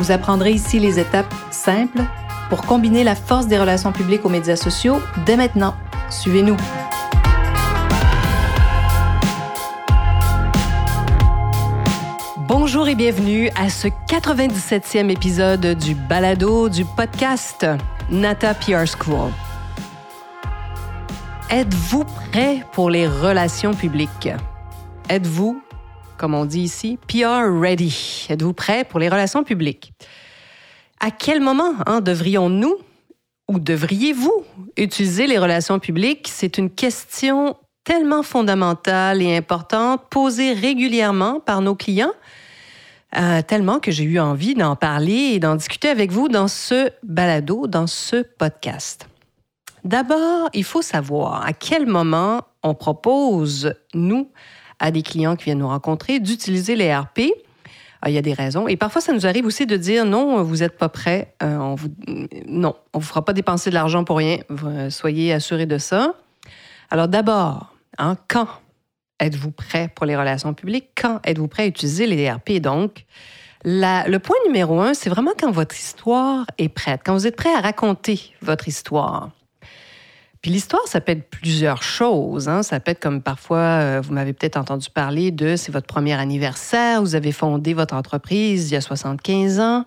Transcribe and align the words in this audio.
Vous 0.00 0.12
apprendrez 0.12 0.52
ici 0.52 0.78
les 0.78 0.98
étapes 0.98 1.34
simples 1.50 2.00
pour 2.48 2.62
combiner 2.62 3.04
la 3.04 3.14
force 3.14 3.48
des 3.48 3.58
relations 3.58 3.92
publiques 3.92 4.24
aux 4.24 4.30
médias 4.30 4.56
sociaux 4.56 4.98
dès 5.26 5.36
maintenant. 5.36 5.74
Suivez-nous. 6.08 6.56
Bonjour 12.48 12.88
et 12.88 12.94
bienvenue 12.94 13.50
à 13.56 13.68
ce 13.68 13.88
97e 14.08 15.10
épisode 15.10 15.66
du 15.78 15.94
balado 15.94 16.70
du 16.70 16.86
podcast 16.86 17.66
Nata 18.10 18.54
PR 18.54 18.86
School. 18.86 19.30
Êtes-vous 21.50 22.04
prêt 22.04 22.64
pour 22.72 22.88
les 22.88 23.06
relations 23.06 23.74
publiques? 23.74 24.30
Êtes-vous, 25.10 25.60
comme 26.20 26.34
on 26.34 26.44
dit 26.44 26.60
ici, 26.60 26.98
PR 27.08 27.48
ready? 27.50 28.26
Êtes-vous 28.28 28.52
prêt 28.52 28.84
pour 28.84 29.00
les 29.00 29.08
relations 29.08 29.42
publiques? 29.42 29.94
À 31.00 31.10
quel 31.10 31.40
moment 31.40 31.72
hein, 31.86 32.02
devrions-nous 32.02 32.76
ou 33.48 33.58
devriez-vous 33.58 34.44
utiliser 34.76 35.26
les 35.26 35.38
relations 35.38 35.78
publiques? 35.78 36.28
C'est 36.30 36.58
une 36.58 36.68
question 36.68 37.56
tellement 37.84 38.22
fondamentale 38.22 39.22
et 39.22 39.34
importante 39.34 40.02
posée 40.10 40.52
régulièrement 40.52 41.40
par 41.40 41.62
nos 41.62 41.74
clients, 41.74 42.12
euh, 43.16 43.40
tellement 43.40 43.80
que 43.80 43.90
j'ai 43.90 44.04
eu 44.04 44.20
envie 44.20 44.54
d'en 44.54 44.76
parler 44.76 45.30
et 45.32 45.38
d'en 45.38 45.54
discuter 45.54 45.88
avec 45.88 46.12
vous 46.12 46.28
dans 46.28 46.48
ce 46.48 46.90
balado, 47.02 47.66
dans 47.66 47.86
ce 47.86 48.16
podcast. 48.36 49.08
D'abord, 49.84 50.50
il 50.52 50.64
faut 50.64 50.82
savoir 50.82 51.46
à 51.46 51.54
quel 51.54 51.86
moment 51.86 52.42
on 52.62 52.74
propose, 52.74 53.72
nous, 53.94 54.30
à 54.80 54.90
des 54.90 55.02
clients 55.02 55.36
qui 55.36 55.44
viennent 55.44 55.58
nous 55.58 55.68
rencontrer, 55.68 56.18
d'utiliser 56.18 56.74
les 56.74 56.94
RP. 56.94 57.20
Ah, 58.02 58.08
il 58.08 58.14
y 58.14 58.18
a 58.18 58.22
des 58.22 58.32
raisons. 58.32 58.66
Et 58.66 58.76
parfois, 58.76 59.02
ça 59.02 59.12
nous 59.12 59.26
arrive 59.26 59.44
aussi 59.44 59.66
de 59.66 59.76
dire 59.76 60.06
non, 60.06 60.42
vous 60.42 60.56
n'êtes 60.56 60.78
pas 60.78 60.88
prêt. 60.88 61.34
Euh, 61.42 61.58
on 61.58 61.76
non, 62.46 62.74
on 62.94 62.98
ne 62.98 63.02
vous 63.02 63.08
fera 63.08 63.24
pas 63.24 63.34
dépenser 63.34 63.68
de 63.68 63.74
l'argent 63.74 64.04
pour 64.04 64.16
rien. 64.16 64.38
Soyez 64.88 65.32
assurés 65.34 65.66
de 65.66 65.78
ça. 65.78 66.14
Alors 66.90 67.08
d'abord, 67.08 67.74
hein, 67.98 68.16
quand 68.26 68.48
êtes-vous 69.20 69.50
prêt 69.50 69.90
pour 69.94 70.06
les 70.06 70.16
relations 70.16 70.54
publiques? 70.54 70.88
Quand 70.96 71.20
êtes-vous 71.24 71.46
prêt 71.46 71.64
à 71.64 71.66
utiliser 71.66 72.06
les 72.06 72.30
RP? 72.30 72.52
Donc, 72.60 73.04
le 73.64 74.18
point 74.18 74.36
numéro 74.46 74.80
un, 74.80 74.94
c'est 74.94 75.10
vraiment 75.10 75.32
quand 75.38 75.50
votre 75.50 75.76
histoire 75.76 76.46
est 76.58 76.70
prête, 76.70 77.02
quand 77.04 77.12
vous 77.12 77.26
êtes 77.26 77.36
prêt 77.36 77.54
à 77.54 77.60
raconter 77.60 78.32
votre 78.40 78.66
histoire. 78.66 79.30
Puis 80.42 80.50
l'histoire, 80.50 80.86
ça 80.86 81.00
peut 81.00 81.12
être 81.12 81.28
plusieurs 81.28 81.82
choses. 81.82 82.48
Hein. 82.48 82.62
Ça 82.62 82.80
peut 82.80 82.92
être 82.92 83.00
comme 83.00 83.20
parfois, 83.20 83.58
euh, 83.58 84.00
vous 84.02 84.14
m'avez 84.14 84.32
peut-être 84.32 84.56
entendu 84.56 84.88
parler 84.88 85.30
de 85.30 85.56
c'est 85.56 85.70
votre 85.70 85.86
premier 85.86 86.14
anniversaire, 86.14 87.02
vous 87.02 87.14
avez 87.14 87.32
fondé 87.32 87.74
votre 87.74 87.94
entreprise 87.94 88.70
il 88.70 88.74
y 88.74 88.76
a 88.76 88.80
75 88.80 89.60
ans. 89.60 89.84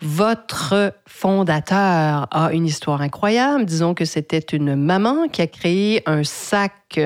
Votre 0.00 0.92
fondateur 1.06 2.26
a 2.30 2.52
une 2.52 2.66
histoire 2.66 3.00
incroyable. 3.00 3.64
Disons 3.64 3.94
que 3.94 4.04
c'était 4.04 4.38
une 4.38 4.74
maman 4.74 5.28
qui 5.28 5.40
a 5.40 5.46
créé 5.46 6.02
un 6.06 6.24
sac 6.24 6.98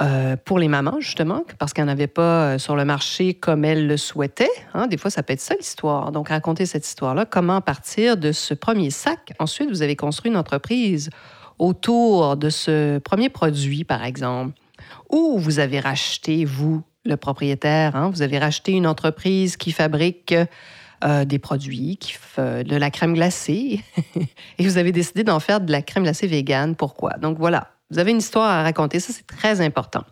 euh, 0.00 0.36
pour 0.44 0.58
les 0.58 0.68
mamans, 0.68 0.98
justement, 1.00 1.44
parce 1.58 1.74
qu'elle 1.74 1.84
n'avait 1.84 2.06
pas 2.06 2.54
euh, 2.54 2.58
sur 2.58 2.74
le 2.74 2.86
marché 2.86 3.34
comme 3.34 3.66
elle 3.66 3.86
le 3.86 3.98
souhaitait. 3.98 4.50
Hein. 4.72 4.86
Des 4.86 4.96
fois, 4.96 5.10
ça 5.10 5.22
peut 5.22 5.34
être 5.34 5.40
ça 5.40 5.54
l'histoire. 5.54 6.10
Donc, 6.10 6.30
raconter 6.30 6.64
cette 6.64 6.86
histoire-là, 6.86 7.26
comment 7.26 7.60
partir 7.60 8.16
de 8.16 8.32
ce 8.32 8.54
premier 8.54 8.90
sac? 8.90 9.34
Ensuite, 9.38 9.68
vous 9.68 9.82
avez 9.82 9.96
construit 9.96 10.30
une 10.30 10.38
entreprise 10.38 11.10
autour 11.60 12.38
de 12.38 12.48
ce 12.48 12.98
premier 12.98 13.28
produit, 13.28 13.84
par 13.84 14.02
exemple, 14.02 14.54
ou 15.10 15.38
vous 15.38 15.58
avez 15.58 15.78
racheté, 15.78 16.44
vous, 16.46 16.82
le 17.04 17.16
propriétaire, 17.16 17.94
hein, 17.94 18.10
vous 18.10 18.22
avez 18.22 18.38
racheté 18.38 18.72
une 18.72 18.86
entreprise 18.86 19.58
qui 19.58 19.70
fabrique 19.70 20.34
euh, 21.04 21.24
des 21.26 21.38
produits, 21.38 21.98
qui 21.98 22.12
fait 22.12 22.64
de 22.64 22.76
la 22.76 22.90
crème 22.90 23.12
glacée, 23.12 23.84
et 24.58 24.66
vous 24.66 24.78
avez 24.78 24.90
décidé 24.90 25.22
d'en 25.22 25.38
faire 25.38 25.60
de 25.60 25.70
la 25.70 25.82
crème 25.82 26.04
glacée 26.04 26.26
végane. 26.26 26.74
Pourquoi? 26.76 27.12
Donc 27.18 27.38
voilà, 27.38 27.68
vous 27.90 27.98
avez 27.98 28.10
une 28.10 28.18
histoire 28.18 28.50
à 28.50 28.62
raconter, 28.62 28.98
ça 28.98 29.12
c'est 29.12 29.26
très 29.26 29.60
important. 29.60 30.04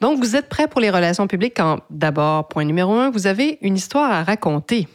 Donc 0.00 0.18
vous 0.18 0.36
êtes 0.36 0.50
prêt 0.50 0.68
pour 0.68 0.82
les 0.82 0.90
relations 0.90 1.26
publiques 1.26 1.56
quand, 1.56 1.80
d'abord, 1.88 2.48
point 2.48 2.64
numéro 2.64 2.92
un, 2.92 3.10
vous 3.10 3.26
avez 3.26 3.56
une 3.62 3.76
histoire 3.76 4.10
à 4.10 4.24
raconter 4.24 4.88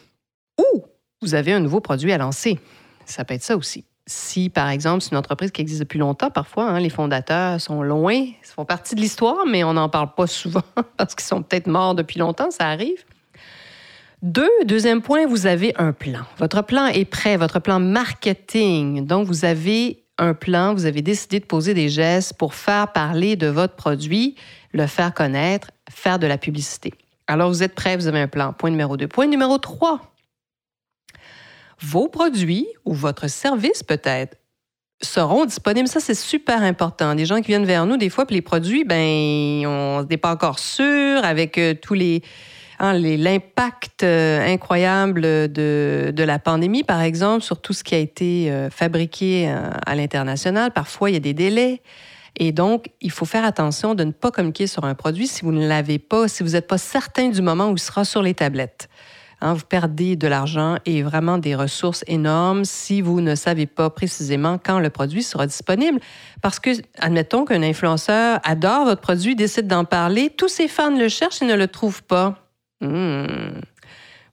ou 0.60 0.84
vous 1.20 1.34
avez 1.34 1.52
un 1.52 1.60
nouveau 1.60 1.80
produit 1.80 2.12
à 2.12 2.18
lancer. 2.18 2.60
Ça 3.04 3.24
peut 3.24 3.34
être 3.34 3.42
ça 3.42 3.56
aussi 3.56 3.84
si, 4.06 4.48
par 4.48 4.68
exemple, 4.68 5.02
c'est 5.02 5.12
une 5.12 5.16
entreprise 5.16 5.50
qui 5.50 5.60
existe 5.60 5.80
depuis 5.80 5.98
longtemps, 5.98 6.30
parfois, 6.30 6.68
hein, 6.68 6.80
les 6.80 6.90
fondateurs 6.90 7.60
sont 7.60 7.82
loin, 7.82 8.14
ils 8.14 8.34
font 8.42 8.64
partie 8.64 8.94
de 8.94 9.00
l'histoire, 9.00 9.46
mais 9.46 9.62
on 9.64 9.74
n'en 9.74 9.88
parle 9.88 10.14
pas 10.14 10.26
souvent 10.26 10.62
parce 10.96 11.14
qu'ils 11.14 11.26
sont 11.26 11.42
peut-être 11.42 11.66
morts 11.66 11.94
depuis 11.94 12.18
longtemps, 12.18 12.50
ça 12.50 12.68
arrive. 12.68 13.04
Deux, 14.22 14.50
deuxième 14.64 15.02
point, 15.02 15.26
vous 15.26 15.46
avez 15.46 15.72
un 15.76 15.92
plan. 15.92 16.20
Votre 16.38 16.62
plan 16.62 16.86
est 16.86 17.04
prêt, 17.04 17.36
votre 17.36 17.58
plan 17.58 17.80
marketing. 17.80 19.04
Donc, 19.06 19.26
vous 19.26 19.44
avez 19.44 20.04
un 20.18 20.34
plan, 20.34 20.74
vous 20.74 20.86
avez 20.86 21.02
décidé 21.02 21.40
de 21.40 21.44
poser 21.44 21.74
des 21.74 21.88
gestes 21.88 22.34
pour 22.34 22.54
faire 22.54 22.92
parler 22.92 23.34
de 23.34 23.48
votre 23.48 23.74
produit, 23.74 24.36
le 24.72 24.86
faire 24.86 25.12
connaître, 25.12 25.70
faire 25.90 26.18
de 26.18 26.26
la 26.26 26.38
publicité. 26.38 26.92
Alors, 27.26 27.48
vous 27.48 27.62
êtes 27.62 27.74
prêt, 27.74 27.96
vous 27.96 28.06
avez 28.06 28.20
un 28.20 28.28
plan. 28.28 28.52
Point 28.52 28.70
numéro 28.70 28.96
deux. 28.96 29.08
Point 29.08 29.26
numéro 29.26 29.58
trois, 29.58 30.11
vos 31.82 32.08
produits 32.08 32.66
ou 32.84 32.94
votre 32.94 33.28
service 33.28 33.82
peut-être 33.82 34.36
seront 35.02 35.44
disponibles. 35.44 35.88
Ça, 35.88 36.00
c'est 36.00 36.14
super 36.14 36.62
important. 36.62 37.14
Des 37.14 37.26
gens 37.26 37.40
qui 37.40 37.48
viennent 37.48 37.64
vers 37.64 37.86
nous, 37.86 37.96
des 37.96 38.08
fois, 38.08 38.26
puis 38.26 38.36
les 38.36 38.42
produits, 38.42 38.84
ben, 38.84 39.66
on 39.66 40.06
n'est 40.08 40.16
pas 40.16 40.32
encore 40.32 40.58
sûr 40.58 41.24
avec 41.24 41.58
euh, 41.58 41.74
tous 41.74 41.94
les 41.94 42.22
hein, 42.78 42.92
l'impact 42.94 44.04
euh, 44.04 44.46
incroyable 44.46 45.22
de, 45.22 46.12
de, 46.14 46.22
la 46.22 46.38
pandémie, 46.38 46.84
par 46.84 47.02
exemple, 47.02 47.42
sur 47.42 47.60
tout 47.60 47.72
ce 47.72 47.84
qui 47.84 47.94
a 47.94 47.98
été 47.98 48.50
euh, 48.50 48.70
fabriqué 48.70 49.52
à 49.86 49.94
l'international. 49.94 50.70
Parfois, 50.72 51.10
il 51.10 51.14
y 51.14 51.16
a 51.16 51.20
des 51.20 51.34
délais. 51.34 51.82
Et 52.38 52.52
donc, 52.52 52.86
il 53.02 53.10
faut 53.10 53.26
faire 53.26 53.44
attention 53.44 53.94
de 53.94 54.04
ne 54.04 54.10
pas 54.10 54.30
communiquer 54.30 54.66
sur 54.66 54.84
un 54.84 54.94
produit 54.94 55.26
si 55.26 55.42
vous 55.42 55.52
ne 55.52 55.66
l'avez 55.66 55.98
pas, 55.98 56.28
si 56.28 56.42
vous 56.42 56.50
n'êtes 56.50 56.66
pas 56.66 56.78
certain 56.78 57.28
du 57.28 57.42
moment 57.42 57.68
où 57.68 57.74
il 57.74 57.80
sera 57.80 58.06
sur 58.06 58.22
les 58.22 58.32
tablettes. 58.32 58.88
Hein, 59.44 59.54
vous 59.54 59.64
perdez 59.68 60.14
de 60.14 60.28
l'argent 60.28 60.76
et 60.86 61.02
vraiment 61.02 61.36
des 61.36 61.56
ressources 61.56 62.04
énormes 62.06 62.64
si 62.64 63.02
vous 63.02 63.20
ne 63.20 63.34
savez 63.34 63.66
pas 63.66 63.90
précisément 63.90 64.56
quand 64.56 64.78
le 64.78 64.88
produit 64.88 65.24
sera 65.24 65.48
disponible. 65.48 65.98
Parce 66.42 66.60
que, 66.60 66.70
admettons 67.00 67.44
qu'un 67.44 67.64
influenceur 67.64 68.38
adore 68.44 68.84
votre 68.84 69.00
produit, 69.00 69.34
décide 69.34 69.66
d'en 69.66 69.84
parler, 69.84 70.30
tous 70.30 70.46
ses 70.46 70.68
fans 70.68 70.96
le 70.96 71.08
cherchent 71.08 71.42
et 71.42 71.46
ne 71.46 71.56
le 71.56 71.66
trouvent 71.66 72.04
pas. 72.04 72.36
Hmm. 72.80 73.26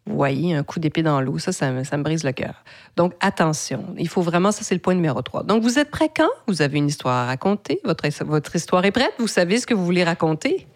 Vous 0.05 0.15
voyez, 0.15 0.53
un 0.53 0.61
coup 0.63 0.79
d'épée 0.79 1.01
dans 1.01 1.21
l'eau, 1.21 1.39
ça, 1.39 1.51
ça, 1.51 1.71
me 1.71 2.03
brise 2.03 2.23
le 2.23 2.31
cœur. 2.31 2.63
Donc, 2.95 3.13
attention, 3.19 3.95
il 3.97 4.07
faut 4.07 4.21
vraiment, 4.21 4.51
ça 4.51 4.63
c'est 4.63 4.75
le 4.75 4.81
point 4.81 4.93
numéro 4.93 5.23
3. 5.23 5.41
Donc, 5.41 5.63
vous 5.63 5.79
êtes 5.79 5.89
prêt 5.89 6.11
quand? 6.15 6.29
Vous 6.47 6.61
avez 6.61 6.77
une 6.77 6.87
histoire 6.87 7.15
à 7.15 7.25
raconter, 7.25 7.81
votre, 7.83 8.07
votre 8.25 8.55
histoire 8.55 8.85
est 8.85 8.91
prête, 8.91 9.13
vous 9.17 9.27
savez 9.27 9.57
ce 9.57 9.65
que 9.65 9.73
vous 9.73 9.85
voulez 9.85 10.03
raconter? 10.03 10.67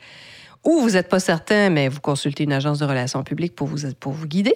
Ou 0.63 0.79
vous 0.79 0.91
n'êtes 0.91 1.09
pas 1.09 1.19
certain, 1.19 1.69
mais 1.69 1.89
vous 1.89 1.99
consultez 1.99 2.43
une 2.43 2.53
agence 2.53 2.79
de 2.79 2.85
relations 2.85 3.23
publiques 3.23 3.55
pour 3.55 3.67
vous, 3.67 3.91
pour 3.99 4.13
vous 4.13 4.27
guider. 4.27 4.55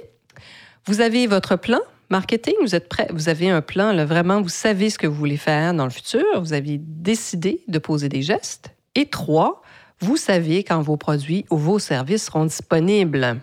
Vous 0.85 1.01
avez 1.01 1.27
votre 1.27 1.55
plan 1.55 1.79
marketing, 2.09 2.55
vous 2.61 2.75
êtes 2.75 2.87
prêt, 2.87 3.07
vous 3.11 3.29
avez 3.29 3.49
un 3.49 3.61
plan, 3.61 3.93
vraiment, 4.05 4.41
vous 4.41 4.49
savez 4.49 4.89
ce 4.89 4.97
que 4.97 5.07
vous 5.07 5.15
voulez 5.15 5.37
faire 5.37 5.73
dans 5.73 5.83
le 5.83 5.89
futur, 5.89 6.23
vous 6.39 6.53
avez 6.53 6.77
décidé 6.79 7.61
de 7.67 7.79
poser 7.79 8.09
des 8.09 8.21
gestes. 8.21 8.71
Et 8.95 9.07
trois, 9.07 9.61
vous 9.99 10.17
savez 10.17 10.63
quand 10.63 10.81
vos 10.81 10.97
produits 10.97 11.45
ou 11.49 11.57
vos 11.57 11.79
services 11.79 12.25
seront 12.25 12.45
disponibles. 12.45 13.41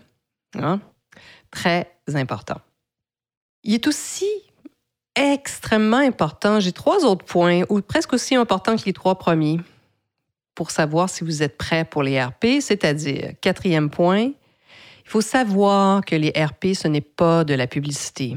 Hein? 0.58 0.80
Très 1.50 1.90
important. 2.14 2.60
Il 3.62 3.74
est 3.74 3.86
aussi 3.86 4.28
extrêmement 5.14 5.98
important, 5.98 6.60
j'ai 6.60 6.72
trois 6.72 7.04
autres 7.04 7.24
points, 7.24 7.62
ou 7.68 7.80
presque 7.80 8.12
aussi 8.12 8.34
importants 8.34 8.76
que 8.76 8.84
les 8.84 8.92
trois 8.92 9.18
premiers 9.18 9.60
pour 10.54 10.70
savoir 10.70 11.08
si 11.08 11.24
vous 11.24 11.42
êtes 11.42 11.56
prêt 11.56 11.84
pour 11.84 12.02
les 12.02 12.22
RP, 12.22 12.60
c'est-à-dire, 12.60 13.32
quatrième 13.40 13.90
point, 13.90 14.22
il 14.22 15.10
faut 15.10 15.20
savoir 15.20 16.04
que 16.04 16.16
les 16.16 16.30
RP, 16.30 16.74
ce 16.74 16.88
n'est 16.88 17.00
pas 17.00 17.44
de 17.44 17.54
la 17.54 17.66
publicité. 17.66 18.36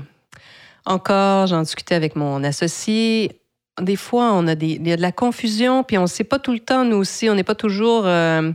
Encore, 0.86 1.48
j'en 1.48 1.62
discutais 1.62 1.96
avec 1.96 2.16
mon 2.16 2.44
associé. 2.44 3.40
Des 3.80 3.96
fois, 3.96 4.32
on 4.34 4.48
a, 4.48 4.56
des, 4.56 4.72
il 4.72 4.88
y 4.88 4.92
a 4.92 4.98
de 4.98 5.02
la 5.02 5.12
confusion, 5.12 5.84
puis 5.84 5.98
on 5.98 6.04
ne 6.04 6.08
sait 6.08 6.24
pas 6.24 6.40
tout 6.40 6.54
le 6.54 6.60
temps, 6.60 6.84
nous 6.84 6.98
aussi, 6.98 7.30
on 7.30 7.36
n'est 7.36 7.44
pas 7.44 7.56
toujours... 7.56 8.04
Euh, 8.06 8.52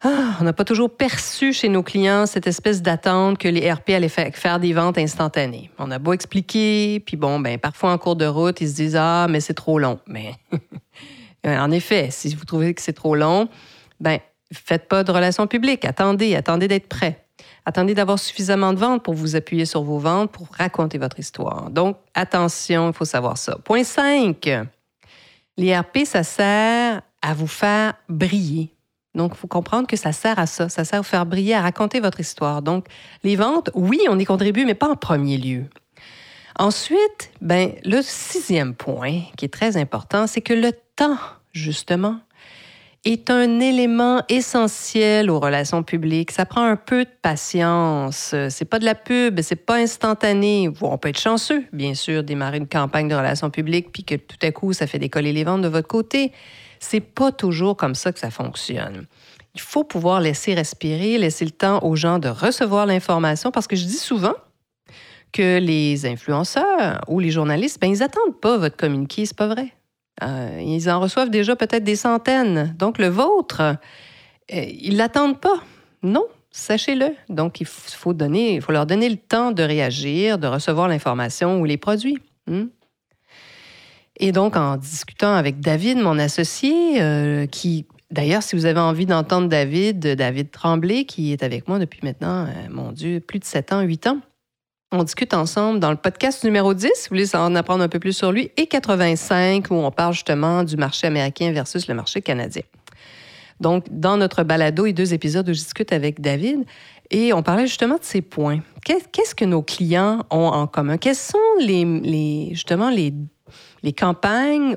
Ah, 0.00 0.36
on 0.40 0.44
n'a 0.44 0.52
pas 0.52 0.64
toujours 0.64 0.96
perçu 0.96 1.52
chez 1.52 1.68
nos 1.68 1.82
clients 1.82 2.26
cette 2.26 2.46
espèce 2.46 2.82
d'attente 2.82 3.36
que 3.36 3.48
les 3.48 3.68
RP 3.68 3.90
allaient 3.90 4.08
faire 4.08 4.60
des 4.60 4.72
ventes 4.72 4.96
instantanées. 4.96 5.72
On 5.76 5.90
a 5.90 5.98
beau 5.98 6.12
expliquer, 6.12 7.00
puis 7.00 7.16
bon, 7.16 7.40
ben 7.40 7.58
parfois 7.58 7.90
en 7.90 7.98
cours 7.98 8.14
de 8.14 8.24
route, 8.24 8.60
ils 8.60 8.68
se 8.68 8.74
disent 8.76 8.96
ah 8.96 9.26
mais 9.28 9.40
c'est 9.40 9.54
trop 9.54 9.80
long. 9.80 9.98
Mais 10.06 10.34
en 11.44 11.70
effet, 11.70 12.08
si 12.10 12.34
vous 12.34 12.44
trouvez 12.44 12.74
que 12.74 12.82
c'est 12.82 12.92
trop 12.92 13.14
long, 13.14 13.48
ben 14.00 14.18
faites 14.52 14.88
pas 14.88 15.04
de 15.04 15.12
relations 15.12 15.46
publiques. 15.46 15.84
Attendez, 15.84 16.34
attendez 16.34 16.68
d'être 16.68 16.88
prêt. 16.88 17.24
Attendez 17.64 17.94
d'avoir 17.94 18.18
suffisamment 18.18 18.72
de 18.72 18.78
ventes 18.78 19.02
pour 19.02 19.14
vous 19.14 19.36
appuyer 19.36 19.66
sur 19.66 19.82
vos 19.82 19.98
ventes 19.98 20.32
pour 20.32 20.48
raconter 20.56 20.98
votre 20.98 21.18
histoire. 21.18 21.70
Donc 21.70 21.98
attention, 22.14 22.88
il 22.88 22.94
faut 22.94 23.04
savoir 23.04 23.36
ça. 23.36 23.58
Point 23.64 23.84
5. 23.84 24.48
L'IRP, 25.56 25.98
ça 26.04 26.22
sert 26.22 27.02
à 27.20 27.34
vous 27.34 27.46
faire 27.46 27.94
briller 28.08 28.72
donc, 29.18 29.32
il 29.34 29.38
faut 29.38 29.48
comprendre 29.48 29.88
que 29.88 29.96
ça 29.96 30.12
sert 30.12 30.38
à 30.38 30.46
ça. 30.46 30.68
Ça 30.68 30.84
sert 30.84 30.98
à 30.98 31.02
vous 31.02 31.08
faire 31.08 31.26
briller, 31.26 31.54
à 31.54 31.62
raconter 31.62 31.98
votre 31.98 32.20
histoire. 32.20 32.62
Donc, 32.62 32.86
les 33.24 33.34
ventes, 33.34 33.68
oui, 33.74 34.00
on 34.08 34.16
y 34.16 34.24
contribue, 34.24 34.64
mais 34.64 34.74
pas 34.74 34.88
en 34.88 34.94
premier 34.94 35.38
lieu. 35.38 35.64
Ensuite, 36.58 37.30
ben, 37.40 37.72
le 37.84 38.02
sixième 38.02 38.74
point 38.74 39.20
qui 39.36 39.44
est 39.44 39.52
très 39.52 39.76
important, 39.76 40.26
c'est 40.26 40.40
que 40.40 40.52
le 40.52 40.72
temps, 40.96 41.18
justement, 41.52 42.18
est 43.04 43.30
un 43.30 43.60
élément 43.60 44.22
essentiel 44.28 45.30
aux 45.30 45.38
relations 45.38 45.84
publiques. 45.84 46.32
Ça 46.32 46.46
prend 46.46 46.64
un 46.64 46.74
peu 46.74 47.04
de 47.04 47.10
patience. 47.22 48.34
C'est 48.50 48.64
pas 48.64 48.80
de 48.80 48.84
la 48.84 48.96
pub, 48.96 49.40
c'est 49.40 49.56
pas 49.56 49.76
instantané. 49.76 50.68
On 50.80 50.98
peut 50.98 51.10
être 51.10 51.20
chanceux, 51.20 51.64
bien 51.72 51.94
sûr, 51.94 52.24
démarrer 52.24 52.58
une 52.58 52.66
campagne 52.66 53.06
de 53.06 53.14
relations 53.14 53.50
publiques 53.50 53.92
puis 53.92 54.02
que 54.02 54.16
tout 54.16 54.36
à 54.42 54.50
coup 54.50 54.72
ça 54.72 54.88
fait 54.88 54.98
décoller 54.98 55.32
les 55.32 55.44
ventes 55.44 55.62
de 55.62 55.68
votre 55.68 55.88
côté. 55.88 56.32
C'est 56.80 57.00
pas 57.00 57.30
toujours 57.30 57.76
comme 57.76 57.94
ça 57.94 58.12
que 58.12 58.18
ça 58.18 58.30
fonctionne. 58.30 59.06
Il 59.54 59.60
faut 59.60 59.84
pouvoir 59.84 60.20
laisser 60.20 60.54
respirer, 60.54 61.18
laisser 61.18 61.44
le 61.44 61.50
temps 61.52 61.80
aux 61.84 61.94
gens 61.94 62.18
de 62.18 62.28
recevoir 62.28 62.84
l'information 62.84 63.52
parce 63.52 63.68
que 63.68 63.76
je 63.76 63.84
dis 63.84 63.96
souvent 63.96 64.34
que 65.32 65.58
les 65.58 66.06
influenceurs 66.06 67.00
ou 67.08 67.20
les 67.20 67.30
journalistes, 67.30 67.80
ben, 67.80 67.90
ils 67.90 67.98
n'attendent 67.98 68.40
pas 68.40 68.56
votre 68.56 68.76
communiqué, 68.76 69.26
c'est 69.26 69.36
pas 69.36 69.48
vrai. 69.48 69.72
Euh, 70.22 70.60
ils 70.60 70.90
en 70.90 71.00
reçoivent 71.00 71.30
déjà 71.30 71.56
peut-être 71.56 71.84
des 71.84 71.96
centaines. 71.96 72.74
Donc, 72.78 72.98
le 72.98 73.08
vôtre, 73.08 73.60
euh, 73.60 73.74
ils 74.48 74.96
l'attendent 74.96 75.40
pas. 75.40 75.62
Non, 76.02 76.26
sachez-le. 76.50 77.14
Donc, 77.28 77.60
il 77.60 77.66
faut, 77.66 78.14
donner, 78.14 78.56
il 78.56 78.62
faut 78.62 78.72
leur 78.72 78.86
donner 78.86 79.08
le 79.08 79.16
temps 79.16 79.52
de 79.52 79.62
réagir, 79.62 80.38
de 80.38 80.46
recevoir 80.46 80.88
l'information 80.88 81.60
ou 81.60 81.64
les 81.64 81.76
produits. 81.76 82.18
Hmm? 82.46 82.66
Et 84.18 84.32
donc, 84.32 84.56
en 84.56 84.76
discutant 84.76 85.34
avec 85.34 85.60
David, 85.60 85.98
mon 85.98 86.18
associé, 86.18 87.00
euh, 87.00 87.46
qui, 87.46 87.86
d'ailleurs, 88.10 88.42
si 88.42 88.56
vous 88.56 88.66
avez 88.66 88.80
envie 88.80 89.06
d'entendre 89.06 89.48
David, 89.48 90.00
David 90.00 90.50
Tremblay, 90.50 91.04
qui 91.04 91.32
est 91.32 91.42
avec 91.42 91.68
moi 91.68 91.78
depuis 91.78 92.00
maintenant, 92.02 92.46
euh, 92.46 92.68
mon 92.70 92.90
Dieu, 92.90 93.20
plus 93.20 93.38
de 93.38 93.44
7 93.44 93.72
ans, 93.72 93.80
8 93.80 94.08
ans, 94.08 94.20
on 94.92 95.02
discute 95.02 95.34
ensemble 95.34 95.80
dans 95.80 95.90
le 95.90 95.96
podcast 95.96 96.44
numéro 96.44 96.72
10, 96.72 96.90
si 96.94 97.08
vous 97.08 97.16
voulez 97.16 97.36
en 97.36 97.54
apprendre 97.54 97.82
un 97.82 97.88
peu 97.88 97.98
plus 97.98 98.14
sur 98.14 98.32
lui, 98.32 98.50
et 98.56 98.66
85, 98.66 99.66
où 99.70 99.74
on 99.74 99.90
parle 99.90 100.14
justement 100.14 100.64
du 100.64 100.76
marché 100.76 101.06
américain 101.06 101.52
versus 101.52 101.88
le 101.88 101.94
marché 101.94 102.22
canadien. 102.22 102.62
Donc, 103.60 103.84
dans 103.90 104.16
notre 104.16 104.44
balado 104.44 104.86
et 104.86 104.92
deux 104.92 105.12
épisodes 105.12 105.48
où 105.48 105.52
je 105.52 105.58
discute 105.58 105.92
avec 105.92 106.20
David, 106.20 106.64
et 107.10 107.32
on 107.32 107.42
parlait 107.42 107.66
justement 107.66 107.96
de 107.96 108.04
ces 108.04 108.22
points. 108.22 108.60
Qu'est-ce 108.84 109.34
que 109.34 109.44
nos 109.44 109.62
clients 109.62 110.24
ont 110.30 110.46
en 110.46 110.66
commun? 110.66 110.96
Quels 110.96 111.16
sont 111.16 111.38
les, 111.58 111.84
les 111.84 112.50
justement 112.52 112.90
les 112.90 113.12
les 113.82 113.92
campagnes, 113.92 114.76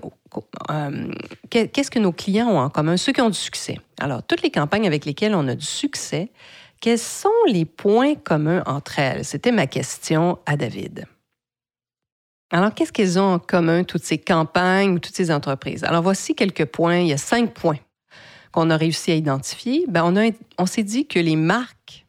euh, 0.70 1.12
qu'est-ce 1.50 1.92
que 1.92 2.00
nos 2.00 2.12
clients 2.12 2.48
ont 2.48 2.60
en 2.60 2.70
commun, 2.70 2.98
ceux 2.98 3.12
qui 3.12 3.22
ont 3.22 3.30
du 3.30 3.38
succès? 3.38 3.80
Alors, 4.00 4.24
toutes 4.24 4.42
les 4.42 4.52
campagnes 4.52 4.88
avec 4.88 5.06
lesquelles 5.06 5.36
on 5.36 5.48
a 5.48 5.56
du 5.56 5.66
succès, 5.66 6.32
quels 6.82 7.00
sont 7.00 7.30
les 7.48 7.66
points 7.66 8.16
communs 8.16 8.64
entre 8.66 9.00
elles? 9.00 9.24
C'était 9.24 9.52
ma 9.52 9.68
question 9.68 10.40
à 10.46 10.58
David. 10.58 11.06
Alors, 12.52 12.74
qu'est-ce 12.74 12.92
qu'elles 12.92 13.18
ont 13.18 13.34
en 13.36 13.40
commun, 13.40 13.84
toutes 13.84 14.04
ces 14.04 14.18
campagnes 14.18 14.96
ou 14.96 15.00
toutes 15.00 15.16
ces 15.16 15.32
entreprises? 15.32 15.86
Alors, 15.86 16.02
voici 16.02 16.36
quelques 16.36 16.66
points. 16.66 16.98
Il 16.98 17.08
y 17.08 17.14
a 17.14 17.18
cinq 17.18 17.54
points 17.54 17.80
qu'on 18.52 18.70
a 18.70 18.76
réussi 18.76 19.12
à 19.12 19.16
identifier. 19.16 19.86
Ben, 19.88 20.04
on, 20.04 20.34
on 20.58 20.66
s'est 20.66 20.84
dit 20.84 21.08
que 21.08 21.20
les 21.20 21.38
marques 21.38 22.06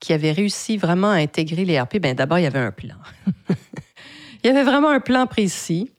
qui 0.00 0.12
avaient 0.12 0.32
réussi 0.32 0.76
vraiment 0.76 1.10
à 1.10 1.16
intégrer 1.16 1.64
les 1.64 1.80
RP, 1.80 1.98
ben, 1.98 2.16
d'abord, 2.16 2.40
il 2.40 2.42
y 2.42 2.46
avait 2.46 2.58
un 2.58 2.72
plan. 2.72 2.96
il 3.48 4.46
y 4.46 4.48
avait 4.48 4.64
vraiment 4.64 4.88
un 4.88 4.98
plan 4.98 5.28
précis. 5.28 5.92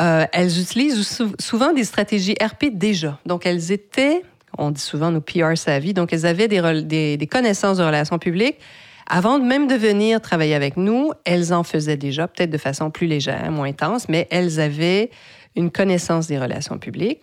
Euh, 0.00 0.24
elles 0.32 0.58
utilisent 0.58 1.18
souvent 1.38 1.74
des 1.74 1.84
stratégies 1.84 2.36
RP 2.40 2.70
déjà. 2.72 3.18
Donc, 3.26 3.44
elles 3.44 3.70
étaient, 3.70 4.22
on 4.58 4.70
dit 4.70 4.80
souvent 4.80 5.10
nos 5.10 5.20
PR 5.20 5.56
savvy, 5.56 5.94
donc 5.94 6.12
elles 6.12 6.26
avaient 6.26 6.48
des, 6.48 7.16
des, 7.16 7.26
connaissances 7.26 7.78
de 7.78 7.84
relations 7.84 8.18
publiques. 8.18 8.58
Avant 9.06 9.38
même 9.38 9.66
de 9.66 9.74
venir 9.74 10.20
travailler 10.20 10.54
avec 10.54 10.76
nous, 10.76 11.12
elles 11.24 11.52
en 11.52 11.64
faisaient 11.64 11.96
déjà, 11.96 12.28
peut-être 12.28 12.50
de 12.50 12.58
façon 12.58 12.90
plus 12.90 13.06
légère, 13.06 13.50
moins 13.50 13.68
intense, 13.68 14.08
mais 14.08 14.28
elles 14.30 14.60
avaient 14.60 15.10
une 15.56 15.70
connaissance 15.70 16.28
des 16.28 16.38
relations 16.38 16.78
publiques. 16.78 17.22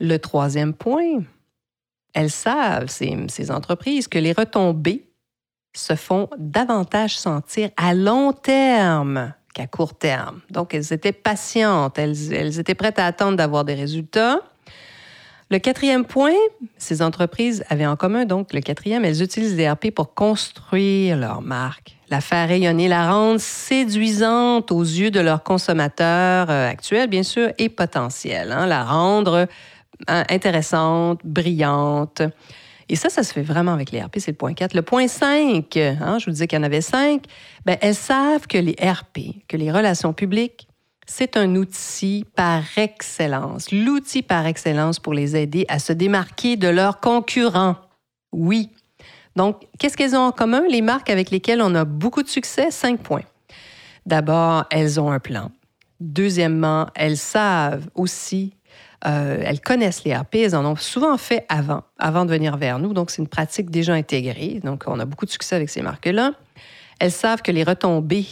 Le 0.00 0.16
troisième 0.18 0.72
point, 0.72 1.22
elles 2.14 2.30
savent, 2.30 2.88
ces, 2.88 3.50
entreprises, 3.50 4.08
que 4.08 4.18
les 4.18 4.32
retombées 4.32 5.10
se 5.76 5.94
font 5.94 6.28
davantage 6.38 7.18
sentir 7.18 7.70
à 7.76 7.94
long 7.94 8.32
terme 8.32 9.34
à 9.58 9.66
court 9.66 9.94
terme. 9.94 10.40
Donc, 10.50 10.74
elles 10.74 10.92
étaient 10.92 11.12
patientes, 11.12 11.98
elles, 11.98 12.58
étaient 12.58 12.74
prêtes 12.74 12.98
à 12.98 13.06
attendre 13.06 13.36
d'avoir 13.36 13.64
des 13.64 13.74
résultats. 13.74 14.40
Le 15.50 15.58
quatrième 15.58 16.04
point, 16.04 16.34
ces 16.76 17.00
entreprises 17.00 17.64
avaient 17.70 17.86
en 17.86 17.96
commun, 17.96 18.26
donc 18.26 18.52
le 18.52 18.60
quatrième, 18.60 19.06
elles 19.06 19.22
utilisent 19.22 19.56
des 19.56 19.66
RP 19.66 19.90
pour 19.90 20.12
construire 20.12 21.16
leur 21.16 21.40
marque, 21.40 21.96
la 22.10 22.20
faire 22.20 22.46
rayonner, 22.48 22.86
la 22.86 23.10
rendre 23.10 23.40
séduisante 23.40 24.70
aux 24.70 24.82
yeux 24.82 25.10
de 25.10 25.20
leurs 25.20 25.42
consommateurs 25.42 26.50
euh, 26.50 26.68
actuels, 26.68 27.08
bien 27.08 27.22
sûr, 27.22 27.48
et 27.56 27.70
potentiels, 27.70 28.52
hein, 28.52 28.66
la 28.66 28.84
rendre 28.84 29.48
hein, 30.06 30.24
intéressante, 30.28 31.20
brillante. 31.24 32.20
Et 32.90 32.96
ça, 32.96 33.08
ça 33.08 33.22
se 33.22 33.32
fait 33.32 33.42
vraiment 33.42 33.72
avec 33.72 33.90
les 33.90 34.02
RP, 34.02 34.18
c'est 34.18 34.32
le 34.32 34.36
point 34.36 34.52
4. 34.52 34.74
Le 34.74 34.82
point 34.82 35.08
5, 35.08 35.74
hein, 35.78 36.18
je 36.18 36.26
vous 36.26 36.32
disais 36.32 36.46
qu'il 36.46 36.58
y 36.58 36.60
en 36.60 36.64
avait 36.64 36.82
5, 36.82 37.22
bien, 37.64 37.76
elles 37.80 37.94
savent 37.94 38.46
que 38.46 38.58
les 38.58 38.76
RP, 38.78 39.46
que 39.48 39.56
les 39.56 39.72
relations 39.72 40.12
publiques, 40.12 40.67
c'est 41.08 41.36
un 41.36 41.56
outil 41.56 42.26
par 42.36 42.62
excellence, 42.76 43.72
l'outil 43.72 44.22
par 44.22 44.46
excellence 44.46 45.00
pour 45.00 45.14
les 45.14 45.36
aider 45.36 45.64
à 45.68 45.78
se 45.78 45.92
démarquer 45.92 46.56
de 46.56 46.68
leurs 46.68 47.00
concurrents. 47.00 47.76
Oui. 48.30 48.70
Donc, 49.34 49.66
qu'est-ce 49.78 49.96
qu'elles 49.96 50.14
ont 50.14 50.26
en 50.26 50.32
commun, 50.32 50.62
les 50.68 50.82
marques 50.82 51.10
avec 51.10 51.30
lesquelles 51.30 51.62
on 51.62 51.74
a 51.74 51.84
beaucoup 51.84 52.22
de 52.22 52.28
succès? 52.28 52.70
Cinq 52.70 53.00
points. 53.00 53.24
D'abord, 54.04 54.66
elles 54.70 55.00
ont 55.00 55.10
un 55.10 55.18
plan. 55.18 55.50
Deuxièmement, 55.98 56.86
elles 56.94 57.16
savent 57.16 57.88
aussi 57.94 58.52
euh, 59.06 59.40
elles 59.44 59.60
connaissent 59.60 60.02
les 60.02 60.14
RP, 60.14 60.36
elles 60.36 60.56
en 60.56 60.64
ont 60.64 60.74
souvent 60.74 61.16
fait 61.18 61.46
avant, 61.48 61.84
avant 61.98 62.24
de 62.24 62.30
venir 62.30 62.56
vers 62.56 62.80
nous. 62.80 62.92
Donc, 62.92 63.10
c'est 63.10 63.22
une 63.22 63.28
pratique 63.28 63.70
déjà 63.70 63.94
intégrée. 63.94 64.60
Donc, 64.64 64.84
on 64.86 64.98
a 64.98 65.04
beaucoup 65.04 65.24
de 65.24 65.30
succès 65.30 65.54
avec 65.54 65.70
ces 65.70 65.82
marques-là. 65.82 66.32
Elles 66.98 67.12
savent 67.12 67.42
que 67.42 67.52
les 67.52 67.62
retombées 67.62 68.26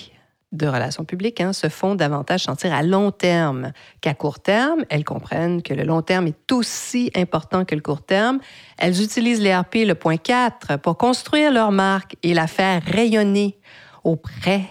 de 0.53 0.67
relations 0.67 1.05
publiques 1.05 1.41
hein, 1.41 1.53
se 1.53 1.69
font 1.69 1.95
davantage 1.95 2.45
sentir 2.45 2.73
à 2.73 2.83
long 2.83 3.11
terme 3.11 3.73
qu'à 4.01 4.15
court 4.15 4.41
terme. 4.41 4.85
Elles 4.89 5.05
comprennent 5.05 5.63
que 5.63 5.75
le 5.75 5.85
long 5.85 6.03
terme 6.03 6.29
est 6.29 6.53
aussi 6.53 7.11
important 7.15 7.65
que 7.65 7.75
le 7.75 7.81
court 7.81 8.03
terme. 8.03 8.39
Elles 8.79 9.03
utilisent 9.03 9.41
les 9.41 9.55
RP, 9.55 9.87
le 9.87 9.95
point 9.95 10.17
4, 10.17 10.79
pour 10.79 10.97
construire 10.97 11.53
leur 11.53 11.73
marque 11.73 12.17
et 12.23 12.33
la 12.33 12.47
faire 12.47 12.83
rayonner 12.83 13.59
auprès 14.05 14.63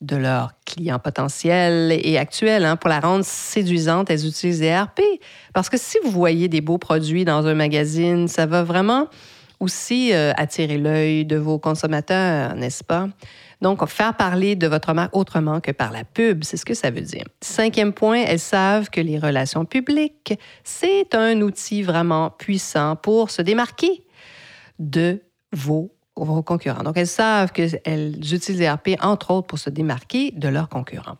de 0.00 0.16
leurs 0.16 0.52
clients 0.66 0.98
potentiels 0.98 1.98
et 2.02 2.18
actuels. 2.18 2.64
Hein. 2.64 2.76
Pour 2.76 2.90
la 2.90 3.00
rendre 3.00 3.24
séduisante, 3.24 4.10
elles 4.10 4.26
utilisent 4.26 4.60
des 4.60 4.76
RP. 4.76 5.00
Parce 5.52 5.68
que 5.68 5.78
si 5.78 5.98
vous 6.04 6.10
voyez 6.10 6.48
des 6.48 6.60
beaux 6.60 6.78
produits 6.78 7.24
dans 7.24 7.46
un 7.46 7.54
magazine, 7.54 8.28
ça 8.28 8.46
va 8.46 8.62
vraiment 8.62 9.08
aussi 9.60 10.12
euh, 10.12 10.32
attirer 10.36 10.78
l'œil 10.78 11.24
de 11.24 11.36
vos 11.36 11.58
consommateurs, 11.58 12.54
n'est-ce 12.54 12.84
pas? 12.84 13.08
Donc, 13.60 13.86
faire 13.86 14.14
parler 14.16 14.56
de 14.56 14.66
votre 14.66 14.92
marque 14.92 15.16
autrement 15.16 15.60
que 15.60 15.70
par 15.70 15.90
la 15.90 16.04
pub, 16.04 16.44
c'est 16.44 16.56
ce 16.56 16.64
que 16.64 16.74
ça 16.74 16.90
veut 16.90 17.00
dire. 17.00 17.24
Cinquième 17.40 17.92
point, 17.92 18.22
elles 18.26 18.38
savent 18.38 18.90
que 18.90 19.00
les 19.00 19.18
relations 19.18 19.64
publiques, 19.64 20.34
c'est 20.64 21.14
un 21.14 21.40
outil 21.40 21.82
vraiment 21.82 22.30
puissant 22.30 22.96
pour 22.96 23.30
se 23.30 23.42
démarquer 23.42 24.04
de 24.78 25.22
vos 25.52 25.90
vos 26.16 26.42
concurrents. 26.42 26.82
Donc, 26.82 26.96
elles 26.96 27.08
savent 27.08 27.52
qu'elles 27.52 28.16
utilisent 28.16 28.60
les 28.60 28.70
RP, 28.70 28.90
entre 29.00 29.32
autres, 29.32 29.46
pour 29.46 29.58
se 29.58 29.70
démarquer 29.70 30.30
de 30.30 30.48
leurs 30.48 30.68
concurrents. 30.68 31.18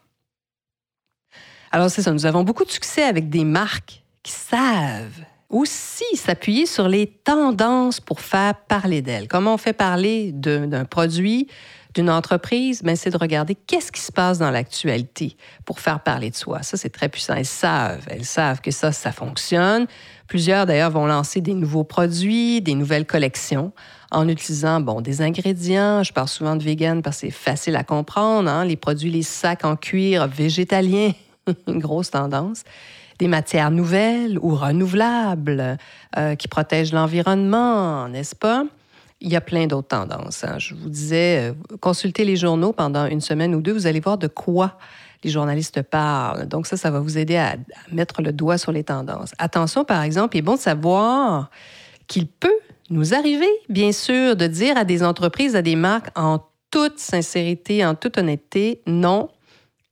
Alors, 1.73 1.91
c'est 1.91 2.03
ça, 2.03 2.13
nous 2.13 2.27
avons 2.27 2.45
beaucoup 2.45 2.65
de 2.65 2.71
succès 2.71 3.03
avec 3.03 3.29
des 3.29 3.45
marques 3.45 4.05
qui 4.23 4.33
savent 4.33 5.25
aussi 5.51 6.05
s'appuyer 6.17 6.67
sur 6.67 6.89
les 6.89 7.07
tendances 7.07 8.01
pour 8.01 8.21
faire 8.21 8.55
parler 8.69 9.03
d'elles. 9.03 9.29
Comment 9.29 9.55
on 9.55 9.59
fait 9.59 9.73
parler 9.73 10.33
d'un 10.33 10.85
produit 10.85 11.49
d'une 11.95 12.11
entreprise, 12.11 12.83
ben, 12.83 12.97
c'est 12.97 13.11
de 13.11 13.17
regarder 13.17 13.55
qu'est-ce 13.55 13.93
qui 13.93 14.01
se 14.01 14.11
passe 14.11 14.39
dans 14.39 14.51
l'actualité 14.51 15.37
pour 15.65 15.79
faire 15.79 16.01
parler 16.01 16.31
de 16.31 16.35
soi. 16.35 16.63
Ça, 16.63 16.77
c'est 16.77 16.91
très 16.91 17.09
puissant. 17.09 17.35
Elles 17.35 17.47
savent, 17.47 18.05
elles 18.11 18.25
savent 18.25 18.61
que 18.61 18.73
ça, 18.73 18.91
ça 18.91 19.13
fonctionne. 19.13 19.87
Plusieurs, 20.27 20.67
d'ailleurs, 20.67 20.91
vont 20.91 21.07
lancer 21.07 21.41
des 21.41 21.55
nouveaux 21.55 21.85
produits, 21.85 22.61
des 22.61 22.75
nouvelles 22.75 23.07
collections 23.07 23.73
en 24.11 24.29
utilisant, 24.29 24.81
bon, 24.81 25.01
des 25.01 25.23
ingrédients. 25.23 26.03
Je 26.03 26.13
parle 26.13 26.29
souvent 26.29 26.57
de 26.57 26.65
vegan 26.65 27.01
parce 27.01 27.21
que 27.21 27.29
c'est 27.29 27.33
facile 27.33 27.77
à 27.77 27.85
comprendre. 27.85 28.51
Hein? 28.51 28.65
Les 28.65 28.77
produits, 28.77 29.11
les 29.11 29.23
sacs 29.23 29.65
en 29.65 29.77
cuir 29.77 30.27
végétalien, 30.27 31.13
une 31.69 31.79
grosse 31.79 32.11
tendance 32.11 32.65
des 33.19 33.29
matières 33.29 33.71
nouvelles 33.71 34.39
ou 34.41 34.55
renouvelables 34.55 35.79
euh, 36.17 36.35
qui 36.35 36.49
protègent 36.49 36.93
l'environnement, 36.93 38.09
n'est-ce 38.09 38.35
pas? 38.35 38.65
Il 39.21 39.33
y 39.33 39.37
a 39.37 39.41
plein 39.41 39.67
d'autres 39.67 39.89
tendances. 39.89 40.45
Hein. 40.45 40.59
Je 40.59 40.75
vous 40.75 40.89
disais, 40.89 41.51
euh, 41.51 41.77
consultez 41.81 42.25
les 42.25 42.37
journaux 42.37 42.73
pendant 42.73 43.07
une 43.07 43.21
semaine 43.21 43.55
ou 43.55 43.61
deux, 43.61 43.73
vous 43.73 43.87
allez 43.87 44.01
voir 44.01 44.19
de 44.19 44.27
quoi 44.27 44.77
les 45.23 45.31
journalistes 45.31 45.83
parlent. 45.83 46.47
Donc 46.47 46.67
ça, 46.67 46.77
ça 46.77 46.91
va 46.91 47.01
vous 47.01 47.17
aider 47.17 47.37
à, 47.37 47.57
mettre 47.91 48.21
le 48.21 48.33
doigt 48.33 48.59
sur 48.59 48.73
les 48.73 48.85
tendances. 48.85 49.33
Attention, 49.39 49.85
par 49.85 50.03
exemple, 50.03 50.37
il 50.37 50.41
est 50.41 50.43
bon 50.43 50.55
de 50.55 50.61
savoir 50.61 51.51
qu'il 52.07 52.27
peut 52.27 52.59
nous 52.91 53.15
arriver, 53.15 53.49
bien 53.69 53.93
sûr, 53.93 54.37
de 54.37 54.47
dire 54.47 54.77
à 54.77 54.85
des 54.85 55.03
entreprises, 55.03 55.57
à 55.57 55.63
des 55.63 55.77
marques, 55.77 56.11
en 56.17 56.41
toute 56.71 56.99
sincérité, 56.99 57.87
en 57.87 57.95
toute 57.95 58.19
honnêteté, 58.19 58.83
non, 58.87 59.31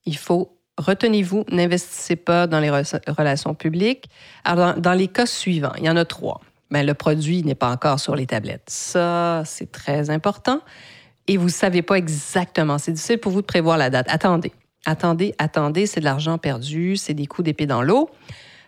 il 0.04 0.16
faut 0.16 0.58
retenez-vous, 0.78 1.44
n'investissez 1.50 2.16
pas 2.16 2.46
dans 2.46 2.60
les 2.60 2.70
relations 2.70 3.54
publiques. 3.54 4.08
Alors, 4.44 4.74
dans, 4.74 4.92
les 4.92 5.08
cas 5.08 5.26
suivants, 5.26 5.72
il 5.78 5.84
y 5.84 5.90
en 5.90 5.96
a 5.96 6.04
trois. 6.04 6.40
Mais 6.70 6.82
le 6.82 6.94
produit 6.94 7.42
n'est 7.42 7.54
pas 7.54 7.70
encore 7.70 8.00
sur 8.00 8.16
les 8.16 8.26
tablettes. 8.26 8.68
Ça, 8.68 9.42
c'est 9.44 9.70
très 9.70 10.08
important. 10.08 10.60
Et 11.28 11.36
vous 11.36 11.46
ne 11.46 11.50
savez 11.50 11.82
pas 11.82 11.96
exactement. 11.96 12.78
C'est 12.78 12.92
difficile 12.92 13.18
pour 13.18 13.32
vous 13.32 13.42
de 13.42 13.46
prévoir 13.46 13.76
la 13.76 13.90
date. 13.90 14.06
Attendez, 14.08 14.52
attendez, 14.86 15.34
attendez. 15.38 15.86
C'est 15.86 16.00
de 16.00 16.04
l'argent 16.04 16.38
perdu, 16.38 16.96
c'est 16.96 17.14
des 17.14 17.26
coups 17.26 17.44
d'épée 17.44 17.66
dans 17.66 17.82
l'eau. 17.82 18.10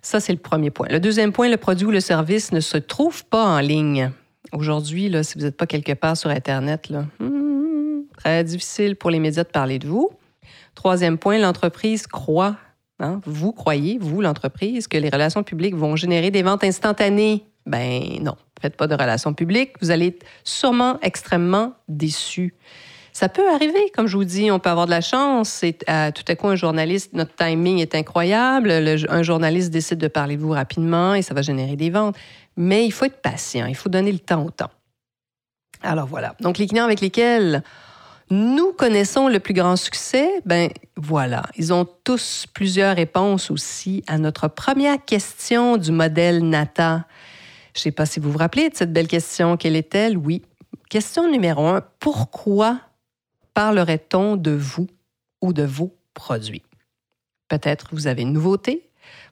Ça, 0.02 0.20
c'est 0.20 0.32
le 0.32 0.38
premier 0.38 0.70
point. 0.70 0.87
Le 0.90 1.00
deuxième 1.00 1.32
point, 1.32 1.49
le 1.49 1.56
produit 1.56 1.87
ou 1.87 1.90
le 1.90 2.00
service 2.00 2.52
ne 2.52 2.61
se 2.61 2.76
trouve 2.76 3.25
pas 3.25 3.42
en 3.42 3.61
ligne. 3.61 4.11
Aujourd'hui, 4.52 5.11
si 5.23 5.38
vous 5.38 5.44
n'êtes 5.46 5.56
pas 5.56 5.66
quelque 5.66 5.92
part 5.92 6.16
sur 6.16 6.28
Internet, 6.28 6.92
hmm, 7.18 8.02
très 8.18 8.44
difficile 8.44 8.96
pour 8.96 9.11
les 9.11 9.18
médias 9.18 9.44
de 9.44 9.49
parler 9.49 9.78
de 9.78 9.88
vous. 9.88 10.11
Troisième 10.75 11.19
point, 11.19 11.38
l'entreprise 11.38 12.07
croit, 12.07 12.57
hein, 13.00 13.21
vous 13.26 13.52
croyez, 13.52 13.99
vous, 14.00 14.21
l'entreprise, 14.21 14.88
que 14.88 14.99
les 14.99 15.09
relations 15.09 15.43
publiques 15.43 15.75
vont 15.75 15.97
générer 15.97 16.31
des 16.31 16.43
ventes 16.43 16.64
instantanées? 16.64 17.45
Ben 17.66 18.23
non, 18.23 18.37
faites 18.61 18.76
pas 18.76 18.87
de 18.87 18.95
relations 18.95 19.33
publiques, 19.33 19.73
vous 19.81 19.90
allez 19.90 20.09
être 20.09 20.26
sûrement 20.45 20.99
extrêmement 21.00 21.73
déçu. 21.88 22.54
Ça 23.16 23.28
peut 23.28 23.49
arriver, 23.49 23.93
comme 23.95 24.09
je 24.09 24.16
vous 24.16 24.25
dis, 24.25 24.50
on 24.50 24.59
peut 24.59 24.71
avoir 24.71 24.87
de 24.87 24.90
la 24.90 25.00
chance. 25.00 25.61
Tout 25.87 26.25
à 26.26 26.35
coup, 26.35 26.49
un 26.49 26.57
journaliste, 26.57 27.12
notre 27.12 27.33
timing 27.37 27.78
est 27.78 27.95
incroyable. 27.95 28.73
un 28.73 29.23
journaliste 29.23 29.71
décide 29.71 29.99
de 29.99 30.09
parler 30.09 30.37
de 30.37 30.43
vous 30.43 30.50
rapidement 30.50 31.14
et 31.14 31.23
ça 31.23 31.33
va 31.33 31.40
générer 31.40 31.76
des 31.76 31.90
ventes. 31.90 32.16
Mais 32.57 32.85
il 32.85 32.90
faut 32.90 33.04
être 33.04 33.23
patient, 33.23 33.66
il 33.66 33.76
faut 33.76 33.88
donner 33.88 34.11
le 34.11 34.19
temps 34.19 34.45
au 34.45 34.50
temps. 34.50 34.71
Alors 35.81 36.07
voilà. 36.07 36.35
Donc, 36.40 36.59
les 36.59 36.66
clients 36.66 36.85
avec 36.85 37.00
lesquels 37.00 37.62
nous 38.31 38.73
connaissons 38.73 39.28
le 39.28 39.38
plus 39.38 39.54
grand 39.54 39.76
succès, 39.76 40.28
ben 40.45 40.71
voilà, 40.97 41.43
ils 41.57 41.73
ont 41.73 41.87
tous 42.04 42.47
plusieurs 42.52 42.97
réponses 42.97 43.50
aussi 43.50 44.02
à 44.07 44.19
notre 44.19 44.49
première 44.49 45.04
question 45.04 45.76
du 45.76 45.93
modèle 45.93 46.49
Nata. 46.49 47.04
Je 47.75 47.81
ne 47.81 47.83
sais 47.83 47.90
pas 47.90 48.07
si 48.07 48.21
vous 48.21 48.33
vous 48.33 48.38
rappelez 48.38 48.71
de 48.71 48.76
cette 48.76 48.93
belle 48.93 49.09
question. 49.09 49.57
Quelle 49.57 49.76
est-elle? 49.76 50.16
Oui. 50.16 50.43
Question 50.88 51.31
numéro 51.31 51.66
un. 51.66 51.83
Pourquoi 51.99 52.81
parlerait-on 53.52 54.37
de 54.37 54.52
vous 54.52 54.87
ou 55.43 55.52
de 55.52 55.64
vos 55.64 55.95
produits? 56.14 56.62
Peut-être 57.49 57.88
vous 57.93 58.07
avez 58.07 58.23
une 58.23 58.33
nouveauté, 58.33 58.88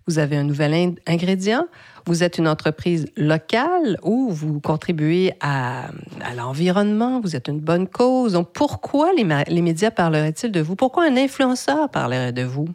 vous 0.06 0.18
avez 0.18 0.36
un 0.36 0.44
nouvel 0.44 0.94
ingrédient, 1.06 1.66
vous 2.06 2.24
êtes 2.24 2.38
une 2.38 2.48
entreprise 2.48 3.06
locale 3.16 3.98
ou 4.02 4.30
vous 4.30 4.60
contribuez 4.60 5.32
à, 5.40 5.90
l'environnement, 6.36 7.20
vous 7.20 7.36
êtes 7.36 7.48
une 7.48 7.60
bonne 7.60 7.86
cause. 7.86 8.32
Donc, 8.32 8.52
pourquoi 8.52 9.12
les, 9.12 9.62
médias 9.62 9.90
parleraient-ils 9.90 10.50
de 10.50 10.60
vous? 10.60 10.74
Pourquoi 10.74 11.04
un 11.04 11.16
influenceur 11.16 11.88
parlerait 11.90 12.32
de 12.32 12.42
vous? 12.42 12.68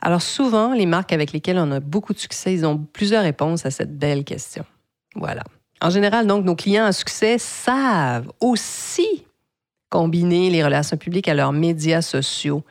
Alors, 0.00 0.20
souvent, 0.20 0.74
les 0.74 0.86
marques 0.86 1.12
avec 1.12 1.32
lesquelles 1.32 1.58
on 1.58 1.70
a 1.70 1.80
beaucoup 1.80 2.12
de 2.12 2.18
succès, 2.18 2.52
ils 2.52 2.66
ont 2.66 2.76
plusieurs 2.78 3.22
réponses 3.22 3.64
à 3.64 3.70
cette 3.70 3.96
belle 3.96 4.24
question. 4.24 4.64
Voilà. 5.14 5.44
En 5.80 5.90
général, 5.90 6.26
donc, 6.26 6.44
nos 6.44 6.56
clients 6.56 6.84
à 6.84 6.92
succès 6.92 7.38
savent 7.38 8.30
aussi 8.40 9.24
combiner 9.88 10.50
les 10.50 10.64
relations 10.64 10.96
publiques 10.96 11.28
à 11.28 11.34
leurs 11.34 11.52
médias 11.52 12.02
sociaux. 12.02 12.64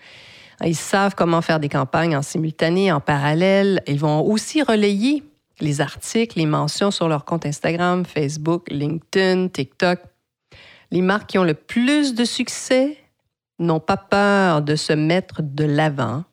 Ils 0.64 0.76
savent 0.76 1.16
comment 1.16 1.42
faire 1.42 1.60
des 1.60 1.70
campagnes 1.70 2.16
en 2.16 2.22
simultané, 2.22 2.92
en 2.92 3.00
parallèle. 3.00 3.82
Ils 3.88 4.00
vont 4.00 4.22
aussi 4.22 4.62
relayer 4.62 5.24
les 5.60 5.82
articles, 5.82 6.38
les 6.38 6.46
mentions 6.46 6.92
sur 6.92 7.08
leur 7.08 7.26
compte 7.26 7.46
Instagram, 7.46 8.06
Facebook, 8.06 8.70
LinkedIn, 8.70 9.48
TikTok. 9.48 10.00
Les 10.92 11.02
marques 11.02 11.30
qui 11.30 11.38
ont 11.38 11.44
le 11.44 11.54
plus 11.54 12.14
de 12.14 12.26
succès 12.26 12.98
n'ont 13.60 13.80
pas 13.80 13.98
peur 13.98 14.62
de 14.62 14.76
se 14.76 14.94
mettre 14.94 15.42
de 15.42 15.64
l'avant 15.64 16.24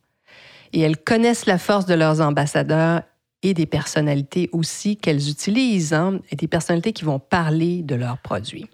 et 0.73 0.80
elles 0.80 0.97
connaissent 0.97 1.47
la 1.47 1.58
force 1.58 1.87
de 1.87 1.94
leurs 1.94 2.20
ambassadeurs 2.20 3.02
et 3.42 3.54
des 3.54 3.66
personnalités 3.66 4.49
aussi 4.52 4.97
qu'elles 4.97 5.30
utilisent, 5.30 5.92
hein, 5.92 6.20
et 6.30 6.37
des 6.37 6.49
personnalités 6.49 6.92
qui 6.92 7.04
vont 7.04 7.20
parler 7.20 7.82
de 7.82 7.94
leurs 7.94 8.18
produits. 8.18 8.68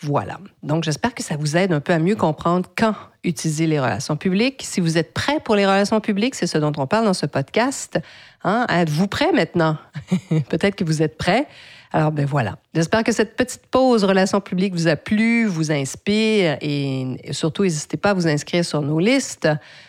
Voilà. 0.00 0.38
Donc, 0.62 0.84
j'espère 0.84 1.14
que 1.14 1.22
ça 1.22 1.36
vous 1.36 1.56
aide 1.56 1.72
un 1.72 1.80
peu 1.80 1.92
à 1.92 1.98
mieux 1.98 2.14
comprendre 2.14 2.68
quand 2.76 2.94
utiliser 3.24 3.66
les 3.66 3.80
relations 3.80 4.16
publiques. 4.16 4.62
Si 4.64 4.80
vous 4.80 4.96
êtes 4.96 5.12
prêt 5.12 5.40
pour 5.44 5.56
les 5.56 5.66
relations 5.66 6.00
publiques, 6.00 6.34
c'est 6.34 6.46
ce 6.46 6.58
dont 6.58 6.72
on 6.76 6.86
parle 6.86 7.04
dans 7.04 7.14
ce 7.14 7.26
podcast. 7.26 7.98
Hein? 8.44 8.64
Êtes-vous 8.68 9.08
prêt 9.08 9.32
maintenant? 9.32 9.76
Peut-être 10.48 10.76
que 10.76 10.84
vous 10.84 11.02
êtes 11.02 11.18
prêt. 11.18 11.48
Alors, 11.90 12.12
ben 12.12 12.26
voilà. 12.26 12.58
J'espère 12.74 13.02
que 13.02 13.12
cette 13.12 13.34
petite 13.34 13.66
pause 13.70 14.04
relations 14.04 14.40
publiques 14.40 14.74
vous 14.74 14.88
a 14.88 14.96
plu, 14.96 15.46
vous 15.46 15.72
inspire 15.72 16.58
et 16.60 17.18
surtout, 17.30 17.64
n'hésitez 17.64 17.96
pas 17.96 18.10
à 18.10 18.14
vous 18.14 18.28
inscrire 18.28 18.64
sur 18.64 18.82
nos 18.82 18.98
listes 18.98 19.48